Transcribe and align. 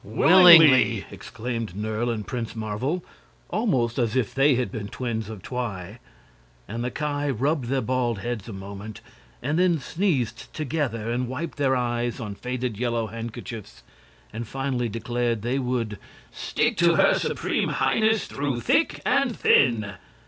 "Willingly!" 0.03 1.05
exclaimed 1.11 1.75
Nerle 1.75 2.09
and 2.09 2.25
Prince 2.25 2.55
Marvel, 2.55 3.05
almost 3.51 3.99
as 3.99 4.15
if 4.15 4.33
they 4.33 4.55
had 4.55 4.71
been 4.71 4.87
twins 4.87 5.29
of 5.29 5.43
Twi. 5.43 5.99
And 6.67 6.83
the 6.83 6.89
Ki 6.89 7.29
rubbed 7.29 7.65
their 7.65 7.81
bald 7.81 8.17
heads 8.17 8.49
a 8.49 8.53
moment, 8.53 9.01
and 9.43 9.59
then 9.59 9.79
sneezed 9.79 10.51
together 10.55 11.11
and 11.11 11.27
wiped 11.27 11.59
their 11.59 11.75
eyes 11.75 12.19
on 12.19 12.33
faded 12.33 12.79
yellow 12.79 13.05
handkerchiefs, 13.13 13.83
and 14.33 14.47
finally 14.47 14.89
declared 14.89 15.43
they 15.43 15.59
would 15.59 15.99
"stick 16.31 16.77
to 16.77 16.95
her 16.95 17.13
Supreme 17.13 17.69
Highness 17.69 18.25
through 18.25 18.61
thick 18.61 19.01
and 19.05 19.37
thin!" 19.37 19.97